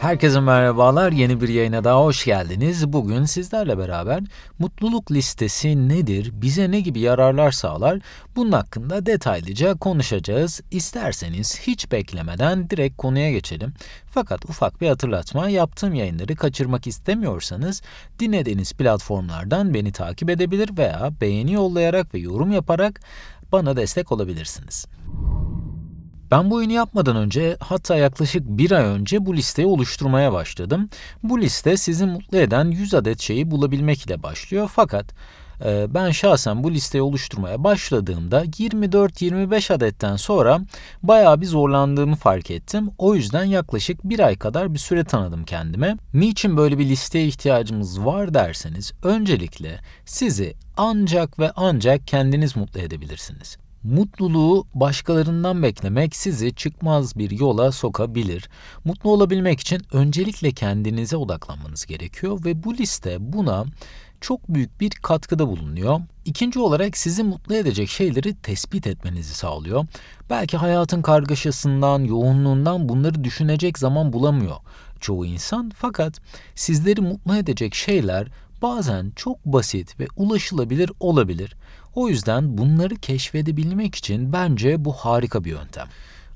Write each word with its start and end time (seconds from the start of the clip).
Herkese 0.00 0.40
merhabalar. 0.40 1.12
Yeni 1.12 1.40
bir 1.40 1.48
yayına 1.48 1.84
daha 1.84 2.04
hoş 2.04 2.24
geldiniz. 2.24 2.92
Bugün 2.92 3.24
sizlerle 3.24 3.78
beraber 3.78 4.22
mutluluk 4.58 5.12
listesi 5.12 5.88
nedir, 5.88 6.30
bize 6.32 6.70
ne 6.70 6.80
gibi 6.80 7.00
yararlar 7.00 7.50
sağlar 7.50 7.98
bunun 8.36 8.52
hakkında 8.52 9.06
detaylıca 9.06 9.74
konuşacağız. 9.74 10.60
İsterseniz 10.70 11.60
hiç 11.60 11.92
beklemeden 11.92 12.70
direkt 12.70 12.96
konuya 12.96 13.30
geçelim. 13.30 13.72
Fakat 14.06 14.44
ufak 14.44 14.80
bir 14.80 14.88
hatırlatma, 14.88 15.48
yaptığım 15.48 15.94
yayınları 15.94 16.36
kaçırmak 16.36 16.86
istemiyorsanız 16.86 17.82
dinlediğiniz 18.18 18.72
platformlardan 18.72 19.74
beni 19.74 19.92
takip 19.92 20.30
edebilir 20.30 20.70
veya 20.78 21.10
beğeni 21.20 21.52
yollayarak 21.52 22.14
ve 22.14 22.18
yorum 22.18 22.52
yaparak 22.52 23.00
bana 23.52 23.76
destek 23.76 24.12
olabilirsiniz. 24.12 24.86
Ben 26.30 26.50
bu 26.50 26.54
oyunu 26.54 26.72
yapmadan 26.72 27.16
önce 27.16 27.56
hatta 27.60 27.96
yaklaşık 27.96 28.42
bir 28.46 28.70
ay 28.70 28.84
önce 28.84 29.26
bu 29.26 29.36
listeyi 29.36 29.68
oluşturmaya 29.68 30.32
başladım. 30.32 30.88
Bu 31.22 31.40
liste 31.40 31.76
sizi 31.76 32.06
mutlu 32.06 32.38
eden 32.38 32.70
100 32.70 32.94
adet 32.94 33.20
şeyi 33.20 33.50
bulabilmek 33.50 34.06
ile 34.06 34.22
başlıyor 34.22 34.70
fakat 34.74 35.14
e, 35.64 35.94
ben 35.94 36.10
şahsen 36.10 36.64
bu 36.64 36.70
listeyi 36.70 37.02
oluşturmaya 37.02 37.64
başladığımda 37.64 38.44
24-25 38.44 39.74
adetten 39.74 40.16
sonra 40.16 40.60
bayağı 41.02 41.40
bir 41.40 41.46
zorlandığımı 41.46 42.16
fark 42.16 42.50
ettim. 42.50 42.90
O 42.98 43.14
yüzden 43.14 43.44
yaklaşık 43.44 44.04
bir 44.04 44.20
ay 44.20 44.36
kadar 44.36 44.74
bir 44.74 44.78
süre 44.78 45.04
tanıdım 45.04 45.44
kendime. 45.44 45.96
Niçin 46.14 46.56
böyle 46.56 46.78
bir 46.78 46.88
listeye 46.88 47.26
ihtiyacımız 47.26 48.04
var 48.04 48.34
derseniz 48.34 48.92
öncelikle 49.02 49.80
sizi 50.04 50.54
ancak 50.76 51.38
ve 51.38 51.52
ancak 51.56 52.06
kendiniz 52.06 52.56
mutlu 52.56 52.80
edebilirsiniz. 52.80 53.56
Mutluluğu 53.84 54.66
başkalarından 54.74 55.62
beklemek 55.62 56.16
sizi 56.16 56.54
çıkmaz 56.54 57.18
bir 57.18 57.30
yola 57.30 57.72
sokabilir. 57.72 58.48
Mutlu 58.84 59.10
olabilmek 59.10 59.60
için 59.60 59.82
öncelikle 59.92 60.52
kendinize 60.52 61.16
odaklanmanız 61.16 61.86
gerekiyor 61.86 62.44
ve 62.44 62.64
bu 62.64 62.74
liste 62.74 63.32
buna 63.32 63.64
çok 64.20 64.48
büyük 64.48 64.80
bir 64.80 64.90
katkıda 64.90 65.48
bulunuyor. 65.48 66.00
İkinci 66.24 66.58
olarak 66.58 66.96
sizi 66.96 67.22
mutlu 67.22 67.54
edecek 67.54 67.88
şeyleri 67.88 68.34
tespit 68.34 68.86
etmenizi 68.86 69.34
sağlıyor. 69.34 69.86
Belki 70.30 70.56
hayatın 70.56 71.02
kargaşasından, 71.02 72.04
yoğunluğundan 72.04 72.88
bunları 72.88 73.24
düşünecek 73.24 73.78
zaman 73.78 74.12
bulamıyor 74.12 74.56
çoğu 75.00 75.26
insan 75.26 75.70
fakat 75.76 76.20
sizleri 76.54 77.00
mutlu 77.00 77.36
edecek 77.36 77.74
şeyler 77.74 78.28
bazen 78.62 79.12
çok 79.16 79.44
basit 79.44 80.00
ve 80.00 80.06
ulaşılabilir 80.16 80.92
olabilir. 81.00 81.56
O 81.94 82.08
yüzden 82.08 82.58
bunları 82.58 82.96
keşfedebilmek 82.96 83.94
için 83.94 84.32
bence 84.32 84.84
bu 84.84 84.92
harika 84.92 85.44
bir 85.44 85.50
yöntem. 85.50 85.88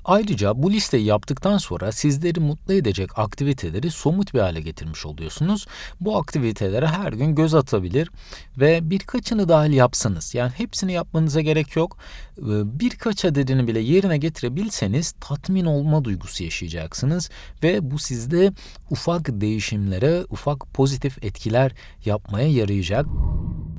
Ayrıca 0.05 0.63
bu 0.63 0.71
listeyi 0.71 1.05
yaptıktan 1.05 1.57
sonra 1.57 1.91
sizleri 1.91 2.39
mutlu 2.39 2.73
edecek 2.73 3.19
aktiviteleri 3.19 3.91
somut 3.91 4.33
bir 4.33 4.39
hale 4.39 4.61
getirmiş 4.61 5.05
oluyorsunuz. 5.05 5.67
Bu 6.01 6.17
aktivitelere 6.17 6.87
her 6.87 7.13
gün 7.13 7.35
göz 7.35 7.53
atabilir 7.53 8.09
ve 8.57 8.89
birkaçını 8.89 9.49
dahil 9.49 9.73
yapsanız, 9.73 10.35
yani 10.35 10.51
hepsini 10.51 10.93
yapmanıza 10.93 11.41
gerek 11.41 11.75
yok. 11.75 11.97
Ee, 12.37 12.43
birkaç 12.79 13.25
adedini 13.25 13.67
bile 13.67 13.79
yerine 13.79 14.17
getirebilseniz 14.17 15.11
tatmin 15.11 15.65
olma 15.65 16.03
duygusu 16.03 16.43
yaşayacaksınız 16.43 17.29
ve 17.63 17.91
bu 17.91 17.99
sizde 17.99 18.51
ufak 18.89 19.41
değişimlere, 19.41 20.25
ufak 20.29 20.73
pozitif 20.73 21.23
etkiler 21.23 21.71
yapmaya 22.05 22.47
yarayacak. 22.47 23.05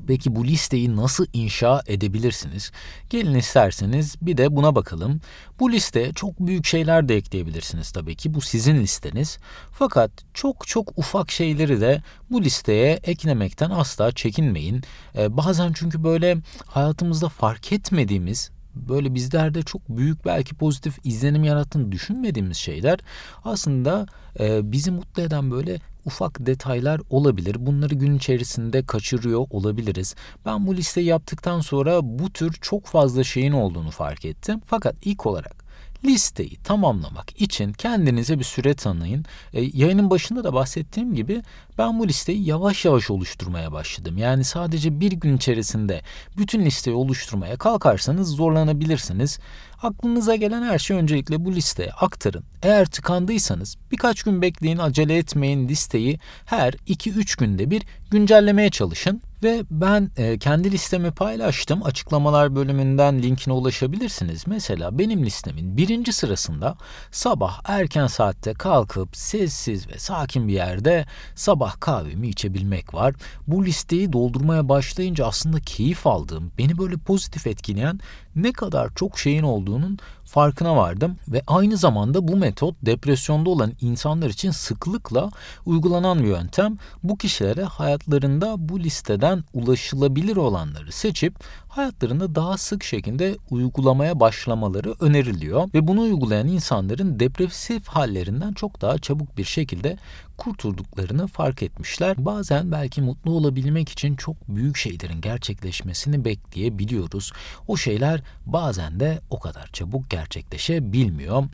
Peki 0.07 0.37
bu 0.37 0.45
listeyi 0.45 0.97
nasıl 0.97 1.27
inşa 1.33 1.83
edebilirsiniz? 1.87 2.71
Gelin 3.11 3.35
isterseniz 3.35 4.17
bir 4.23 4.37
de 4.37 4.57
buna 4.57 4.75
bakalım. 4.75 5.21
Bu 5.61 5.73
listeye 5.73 6.13
çok 6.13 6.41
büyük 6.41 6.67
şeyler 6.67 7.09
de 7.09 7.17
ekleyebilirsiniz 7.17 7.91
tabii 7.91 8.17
ki. 8.17 8.35
Bu 8.35 8.41
sizin 8.41 8.77
listeniz. 8.77 9.39
Fakat 9.73 10.11
çok 10.35 10.67
çok 10.67 10.99
ufak 10.99 11.31
şeyleri 11.31 11.81
de 11.81 12.03
bu 12.31 12.43
listeye 12.43 13.01
eklemekten 13.03 13.71
asla 13.71 14.13
çekinmeyin. 14.13 14.83
Ee, 15.17 15.37
bazen 15.37 15.73
çünkü 15.73 16.05
böyle 16.05 16.37
hayatımızda 16.67 17.29
fark 17.29 17.73
etmediğimiz 17.73 18.51
böyle 18.77 19.15
bizlerde 19.15 19.63
çok 19.63 19.89
büyük 19.89 20.25
belki 20.25 20.55
pozitif 20.55 20.99
izlenim 21.05 21.45
yarattığını 21.45 21.93
düşünmediğimiz 21.93 22.57
şeyler 22.57 22.99
aslında 23.45 24.07
e, 24.41 24.73
bizi 24.73 24.91
mutlu 24.91 25.23
eden 25.23 25.51
böyle 25.51 25.81
ufak 26.07 26.47
detaylar 26.47 27.01
olabilir. 27.11 27.57
Bunları 27.59 27.95
gün 27.95 28.17
içerisinde 28.17 28.87
kaçırıyor 28.87 29.47
olabiliriz. 29.51 30.15
Ben 30.47 30.67
bu 30.67 30.77
listeyi 30.77 31.07
yaptıktan 31.07 31.61
sonra 31.61 32.01
bu 32.03 32.33
tür 32.33 32.53
çok 32.53 32.87
fazla 32.87 33.25
şeyin 33.25 33.53
olduğunu 33.53 33.91
fark 33.91 34.25
ettim. 34.25 34.61
Fakat 34.67 34.95
ilk 35.03 35.27
olarak 35.27 35.66
listeyi 36.05 36.57
tamamlamak 36.65 37.41
için 37.41 37.73
kendinize 37.73 38.39
bir 38.39 38.45
süre 38.45 38.75
tanıyın. 38.75 39.25
E, 39.53 39.63
yayının 39.63 40.11
başında 40.11 40.45
da 40.45 40.55
bahsettiğim 40.55 41.15
gibi 41.15 41.43
ben 41.79 41.99
bu 41.99 42.09
listeyi 42.09 42.45
yavaş 42.45 42.85
yavaş 42.85 43.11
oluşturmaya 43.11 43.73
başladım. 43.73 44.19
Yani 44.19 44.45
sadece 44.45 45.01
bir 45.01 45.13
gün 45.13 45.37
içerisinde 45.37 46.03
bütün 46.39 46.65
listeyi 46.65 46.97
oluşturmaya 46.97 47.57
kalkarsanız 47.57 48.29
zorlanabilirsiniz. 48.29 49.39
Aklınıza 49.83 50.37
gelen 50.37 50.63
her 50.63 50.79
şeyi 50.79 51.01
öncelikle 51.01 51.45
bu 51.45 51.53
listeye 51.53 51.93
aktarın. 51.93 52.45
Eğer 52.63 52.87
tıkandıysanız 52.87 53.77
birkaç 53.93 54.23
gün 54.23 54.43
bekleyin, 54.43 54.79
acele 54.79 55.17
etmeyin 55.17 55.69
listeyi 55.69 56.21
her 56.47 56.73
2-3 56.73 57.39
günde 57.39 57.71
bir 57.71 57.83
güncellemeye 58.11 58.71
çalışın. 58.71 59.23
Ve 59.43 59.65
ben 59.71 60.11
e, 60.17 60.39
kendi 60.39 60.73
listemi 60.73 61.11
paylaştım. 61.11 61.83
Açıklamalar 61.83 62.57
bölümünden 62.57 63.23
linkine 63.23 63.55
ulaşabilirsiniz. 63.55 64.47
Mesela 64.47 64.99
benim 64.99 65.25
listemin 65.27 65.77
birinci 65.77 66.13
sırasında 66.13 66.77
sabah 67.11 67.61
erken 67.65 68.07
saatte 68.07 68.55
kalkıp 68.55 69.17
sessiz 69.17 69.89
ve 69.89 69.99
sakin 69.99 70.49
bir 70.49 70.53
yerde 70.53 71.07
sabah 71.35 71.81
kahvemi 71.81 72.29
içebilmek 72.29 72.95
var. 72.95 73.15
Bu 73.47 73.65
listeyi 73.65 74.13
doldurmaya 74.13 74.69
başlayınca 74.69 75.27
aslında 75.27 75.61
keyif 75.61 76.07
aldığım, 76.07 76.53
beni 76.59 76.79
böyle 76.79 76.97
pozitif 76.97 77.47
etkileyen 77.47 78.01
ne 78.37 78.53
kadar 78.53 78.95
çok 78.95 79.19
şeyin 79.19 79.43
olduğunun 79.43 79.99
farkına 80.27 80.77
vardım 80.77 81.17
ve 81.29 81.43
aynı 81.47 81.77
zamanda 81.77 82.29
bu 82.29 82.37
metot 82.37 82.75
depresyonda 82.83 83.51
olan 83.51 83.73
insanlar 83.81 84.31
için 84.31 84.51
sıklıkla 84.51 85.31
uygulanan 85.67 86.19
bir 86.19 86.29
yöntem. 86.29 86.79
Bu 87.03 87.19
kişilere 87.19 87.65
hayatlarında 87.65 88.69
bu 88.69 88.81
listeden 88.81 89.45
ulaşılabilir 89.55 90.37
olanları 90.37 90.93
seçip 90.93 91.35
hayatlarında 91.77 92.35
daha 92.35 92.59
sık 92.59 92.85
şekilde 92.85 93.37
uygulamaya 93.51 94.21
başlamaları 94.21 94.95
öneriliyor 95.01 95.69
ve 95.75 95.87
bunu 95.87 96.01
uygulayan 96.01 96.49
insanların 96.49 97.21
depresif 97.21 97.89
hallerinden 97.89 98.53
çok 98.53 98.81
daha 98.81 98.99
çabuk 98.99 99.39
bir 99.39 99.45
şekilde 99.45 99.97
kurtulduklarını 100.37 101.27
fark 101.27 101.63
etmişler. 101.63 102.15
Bazen 102.19 102.73
belki 102.73 103.03
mutlu 103.03 103.31
olabilmek 103.31 103.89
için 103.89 104.17
çok 104.17 104.49
büyük 104.49 104.77
şeylerin 104.77 105.21
gerçekleşmesini 105.21 106.25
bekleyebiliyoruz. 106.25 107.33
O 107.69 107.77
şeyler 107.77 108.23
bazen 108.47 109.01
de 109.01 109.21
o 109.31 109.41
kadar 109.41 109.67
çabuk 109.73 110.11
gerçekleşebilmiyor. 110.11 111.45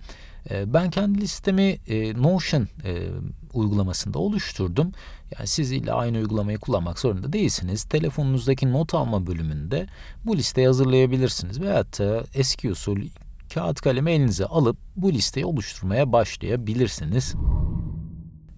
Ee, 0.50 0.74
ben 0.74 0.90
kendi 0.90 1.20
listemi 1.20 1.78
e, 1.86 2.22
Notion 2.22 2.68
e, 2.84 3.08
uygulamasında 3.54 4.18
oluşturdum. 4.18 4.92
Yani 5.38 5.46
siz 5.46 5.72
illa 5.72 5.94
aynı 5.94 6.18
uygulamayı 6.18 6.58
kullanmak 6.58 6.98
zorunda 6.98 7.32
değilsiniz. 7.32 7.84
Telefonunuzdaki 7.84 8.72
not 8.72 8.94
alma 8.94 9.26
bölümünde 9.26 9.86
bu 10.24 10.36
listeyi 10.36 10.66
hazırlayabilirsiniz. 10.66 11.60
Veyahut 11.60 11.98
da 11.98 12.24
eski 12.34 12.70
usul 12.70 12.98
kağıt 13.54 13.80
kalemi 13.80 14.10
elinize 14.10 14.46
alıp 14.46 14.76
bu 14.96 15.12
listeyi 15.12 15.46
oluşturmaya 15.46 16.12
başlayabilirsiniz. 16.12 17.34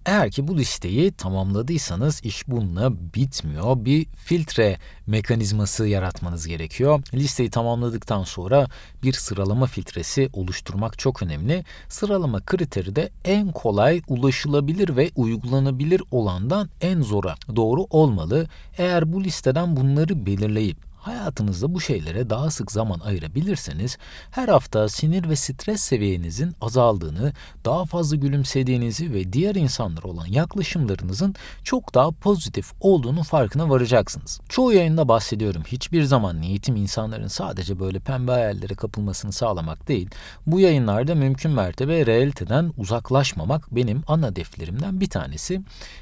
Eğer 0.05 0.31
ki 0.31 0.47
bu 0.47 0.57
listeyi 0.57 1.11
tamamladıysanız 1.11 2.21
iş 2.23 2.47
bununla 2.47 3.13
bitmiyor. 3.13 3.85
Bir 3.85 4.05
filtre 4.05 4.77
mekanizması 5.07 5.87
yaratmanız 5.87 6.47
gerekiyor. 6.47 7.01
Listeyi 7.13 7.49
tamamladıktan 7.49 8.23
sonra 8.23 8.67
bir 9.03 9.13
sıralama 9.13 9.65
filtresi 9.65 10.29
oluşturmak 10.33 10.99
çok 10.99 11.23
önemli. 11.23 11.63
Sıralama 11.89 12.41
kriteri 12.41 12.95
de 12.95 13.09
en 13.25 13.51
kolay 13.51 14.01
ulaşılabilir 14.07 14.95
ve 14.95 15.11
uygulanabilir 15.15 16.01
olandan 16.11 16.69
en 16.81 17.01
zora 17.01 17.35
doğru 17.55 17.81
olmalı. 17.89 18.47
Eğer 18.77 19.13
bu 19.13 19.23
listeden 19.23 19.75
bunları 19.75 20.25
belirleyip 20.25 20.94
Hayatınızda 21.05 21.73
bu 21.73 21.81
şeylere 21.81 22.29
daha 22.29 22.51
sık 22.51 22.71
zaman 22.71 22.99
ayırabilirseniz, 22.99 23.97
her 24.31 24.47
hafta 24.47 24.89
sinir 24.89 25.29
ve 25.29 25.35
stres 25.35 25.81
seviyenizin 25.81 26.55
azaldığını, 26.61 27.33
daha 27.65 27.85
fazla 27.85 28.15
gülümsediğinizi 28.15 29.13
ve 29.13 29.33
diğer 29.33 29.55
insanlara 29.55 30.07
olan 30.07 30.25
yaklaşımlarınızın 30.25 31.35
çok 31.63 31.93
daha 31.93 32.11
pozitif 32.11 32.71
olduğunu 32.79 33.23
farkına 33.23 33.69
varacaksınız. 33.69 34.39
Çoğu 34.49 34.73
yayında 34.73 35.07
bahsediyorum. 35.07 35.63
Hiçbir 35.67 36.03
zaman 36.03 36.41
niyetim 36.41 36.75
insanların 36.75 37.27
sadece 37.27 37.79
böyle 37.79 37.99
pembe 37.99 38.31
hayallere 38.31 38.73
kapılmasını 38.75 39.31
sağlamak 39.31 39.87
değil. 39.87 40.09
Bu 40.47 40.59
yayınlarda 40.59 41.15
mümkün 41.15 41.51
mertebe 41.51 42.05
realiteden 42.05 42.73
uzaklaşmamak 42.77 43.75
benim 43.75 44.03
ana 44.07 44.27
hedeflerimden 44.27 45.01
bir 45.01 45.09
tanesi. 45.09 45.61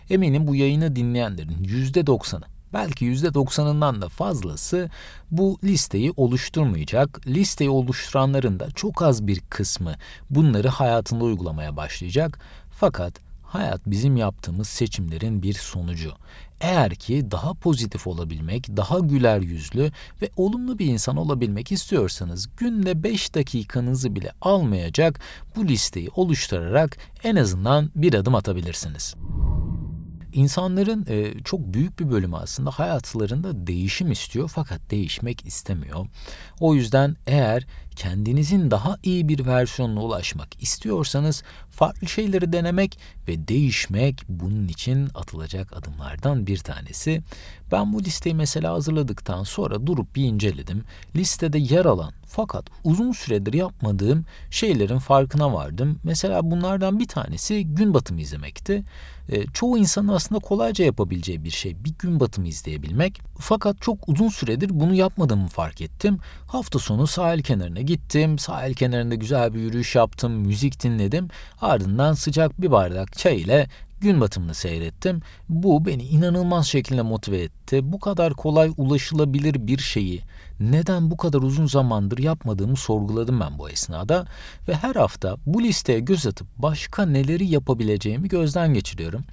Eminim 0.10 0.48
bu 0.48 0.56
yayını 0.56 0.96
dinleyenlerin 0.96 1.64
%90'ı 1.64 2.54
belki 2.74 3.06
%90'ından 3.06 4.02
da 4.02 4.10
fazlası 4.10 4.90
bu 5.32 5.58
listeyi 5.64 6.14
oluşturmayacak. 6.18 7.28
Listeyi 7.28 7.70
oluşturanların 7.70 8.60
da 8.60 8.72
çok 8.72 9.02
az 9.02 9.28
bir 9.28 9.40
kısmı 9.40 9.94
bunları 10.30 10.68
hayatında 10.68 11.24
uygulamaya 11.24 11.78
başlayacak. 11.78 12.40
Fakat 12.72 13.14
hayat 13.44 13.82
bizim 13.86 14.18
yaptığımız 14.18 14.68
seçimlerin 14.68 15.44
bir 15.44 15.54
sonucu. 15.54 16.12
Eğer 16.62 16.96
ki 16.96 17.32
daha 17.32 17.54
pozitif 17.54 18.08
olabilmek, 18.08 18.78
daha 18.78 19.00
güler 19.00 19.40
yüzlü 19.40 19.92
ve 20.22 20.30
olumlu 20.38 20.80
bir 20.80 20.86
insan 20.86 21.18
olabilmek 21.18 21.72
istiyorsanız 21.72 22.50
günde 22.58 23.04
5 23.04 23.36
dakikanızı 23.36 24.16
bile 24.16 24.32
almayacak 24.42 25.20
bu 25.56 25.68
listeyi 25.68 26.10
oluşturarak 26.16 26.98
en 27.24 27.36
azından 27.36 27.92
bir 27.96 28.14
adım 28.14 28.36
atabilirsiniz. 28.36 29.16
İnsanların 30.34 31.06
e, 31.10 31.44
çok 31.44 31.60
büyük 31.60 32.00
bir 32.00 32.12
bölümü 32.12 32.36
aslında 32.36 32.72
hayatlarında 32.72 33.68
değişim 33.68 34.12
istiyor 34.12 34.52
fakat 34.54 34.92
değişmek 34.92 35.46
istemiyor. 35.46 36.08
O 36.60 36.76
yüzden 36.76 37.16
eğer 37.28 37.68
kendinizin 37.96 38.72
daha 38.72 38.98
iyi 39.04 39.28
bir 39.28 39.46
versiyonuna 39.46 40.02
ulaşmak 40.02 40.64
istiyorsanız 40.64 41.44
farklı 41.72 42.08
şeyleri 42.08 42.54
denemek 42.54 43.00
ve 43.28 43.48
değişmek 43.48 44.22
bunun 44.30 44.68
için 44.68 45.10
atılacak 45.16 45.78
adımlardan 45.78 46.48
bir 46.48 46.58
tanesi. 46.58 47.22
Ben 47.72 47.94
bu 47.94 48.04
listeyi 48.04 48.36
mesela 48.36 48.74
hazırladıktan 48.74 49.44
sonra 49.44 49.88
durup 49.88 50.16
bir 50.16 50.24
inceledim. 50.24 50.84
Listede 51.16 51.58
yer 51.58 51.86
alan 51.86 52.14
fakat 52.28 52.66
uzun 52.84 53.12
süredir 53.12 53.54
yapmadığım 53.54 54.26
şeylerin 54.52 55.00
farkına 55.00 55.54
vardım. 55.54 56.00
Mesela 56.04 56.52
bunlardan 56.52 57.00
bir 57.00 57.08
tanesi 57.08 57.66
gün 57.66 57.94
batımı 57.94 58.22
izlemekti. 58.22 58.84
E, 59.30 59.46
çoğu 59.46 59.78
insanın 59.78 60.08
aslında 60.08 60.40
kolayca 60.40 60.86
yapabileceği 60.86 61.44
bir 61.44 61.50
şey 61.50 61.84
bir 61.84 61.94
gün 62.00 62.20
batımı 62.20 62.48
izleyebilmek. 62.48 63.22
Fakat 63.40 63.82
çok 63.82 64.10
uzun 64.10 64.30
süredir 64.30 64.70
bunu 64.74 64.94
yapmadığımı 64.94 65.48
fark 65.48 65.82
ettim. 65.82 66.18
Hafta 66.48 66.80
sonu 66.80 67.08
sahil 67.08 67.44
kenarına 67.44 67.82
gittim. 67.86 68.40
Sahil 68.40 68.74
kenarında 68.74 69.16
güzel 69.16 69.54
bir 69.54 69.60
yürüyüş 69.60 69.96
yaptım, 69.96 70.32
müzik 70.32 70.84
dinledim. 70.84 71.28
Ardından 71.62 72.14
sıcak 72.14 72.62
bir 72.62 72.72
bardak 72.72 73.18
çay 73.18 73.42
ile 73.42 73.68
gün 74.02 74.22
batımını 74.22 74.54
seyrettim. 74.54 75.22
Bu 75.50 75.86
beni 75.86 76.04
inanılmaz 76.04 76.68
şekilde 76.68 77.02
motive 77.02 77.42
etti. 77.42 77.92
Bu 77.92 78.00
kadar 78.00 78.34
kolay 78.34 78.72
ulaşılabilir 78.78 79.68
bir 79.68 79.78
şeyi 79.78 80.22
neden 80.60 81.12
bu 81.12 81.18
kadar 81.18 81.40
uzun 81.40 81.66
zamandır 81.66 82.18
yapmadığımı 82.18 82.78
sorguladım 82.78 83.40
ben 83.40 83.60
bu 83.60 83.70
esnada 83.70 84.26
ve 84.68 84.74
her 84.74 84.96
hafta 84.96 85.38
bu 85.46 85.64
listeye 85.64 86.00
göz 86.00 86.28
atıp 86.28 86.48
başka 86.58 87.06
neleri 87.06 87.46
yapabileceğimi 87.46 88.28
gözden 88.28 88.74
geçiriyorum. 88.74 89.24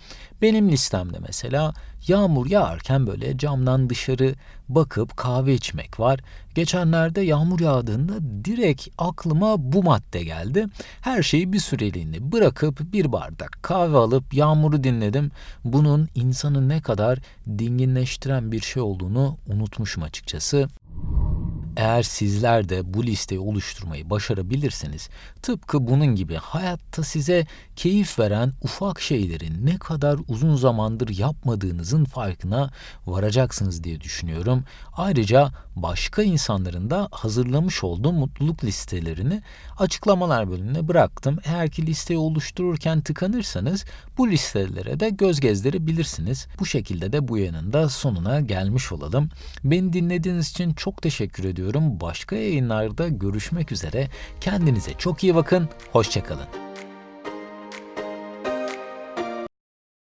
Benim 0.43 0.71
listemde 0.71 1.19
mesela 1.27 1.75
yağmur 2.09 2.47
yağarken 2.47 3.07
böyle 3.07 3.39
camdan 3.39 3.91
dışarı 3.91 4.35
bakıp 4.69 5.17
kahve 5.17 5.55
içmek 5.55 6.01
var. 6.01 6.21
Geçenlerde 6.55 7.21
yağmur 7.21 7.61
yağdığında 7.61 8.45
direkt 8.45 8.89
aklıma 8.99 9.73
bu 9.73 9.83
madde 9.83 10.25
geldi. 10.25 10.67
Her 11.01 11.23
şeyi 11.23 11.53
bir 11.53 11.59
süreliğine 11.59 12.33
bırakıp 12.33 12.93
bir 12.93 13.13
bardak 13.13 13.59
kahve 13.63 13.97
alıp 13.97 14.35
yağmuru 14.35 14.85
dinledim. 14.85 15.31
Bunun 15.65 16.09
insanı 16.15 16.69
ne 16.69 16.81
kadar 16.81 17.19
dinginleştiren 17.59 18.53
bir 18.53 18.61
şey 18.61 18.83
olduğunu 18.83 19.37
unutmuşum 19.49 20.03
açıkçası. 20.03 20.69
Eğer 21.77 22.03
sizler 22.03 22.69
de 22.69 22.95
bu 22.95 23.05
listeyi 23.07 23.41
oluşturmayı 23.41 24.11
başarabilirseniz, 24.11 25.09
tıpkı 25.43 25.87
bunun 25.87 26.07
gibi 26.07 26.35
hayatta 26.35 27.03
size 27.03 27.47
keyif 27.77 28.19
veren 28.19 28.53
ufak 28.63 29.01
şeylerin 29.01 29.67
ne 29.67 29.79
kadar 29.79 30.19
uzun 30.29 30.57
zamandır 30.57 31.19
yapmadığınızın 31.19 32.05
farkına 32.05 32.71
varacaksınız 33.07 33.85
diye 33.85 34.01
düşünüyorum. 34.01 34.65
Ayrıca 34.97 35.51
başka 35.77 36.23
insanların 36.23 36.91
da 36.91 37.09
hazırlamış 37.13 37.85
olduğum 37.85 38.13
mutluluk 38.13 38.65
listelerini 38.65 39.43
açıklamalar 39.79 40.51
bölümüne 40.51 40.89
bıraktım. 40.89 41.39
Eğer 41.45 41.71
ki 41.71 41.87
listeyi 41.87 42.19
oluştururken 42.19 43.01
tıkanırsanız 43.01 43.85
bu 44.19 44.31
listelere 44.31 45.01
de 45.01 45.11
göz 45.11 45.41
gezdirebilirsiniz. 45.41 46.47
Bu 46.59 46.67
şekilde 46.67 47.13
de 47.13 47.29
bu 47.29 47.39
yanında 47.39 47.89
sonuna 47.89 48.41
gelmiş 48.41 48.93
olalım. 48.93 49.29
Beni 49.65 49.93
dinlediğiniz 49.93 50.51
için 50.51 50.73
çok 50.73 51.03
teşekkür 51.03 51.45
ediyorum 51.45 51.60
ediyorum. 51.61 52.01
Başka 52.01 52.37
yayınlarda 52.37 53.09
görüşmek 53.09 53.73
üzere. 53.73 54.09
Kendinize 54.41 54.93
çok 54.99 55.25
iyi 55.25 55.35
bakın. 55.35 55.69
Hoşçakalın. 55.93 56.70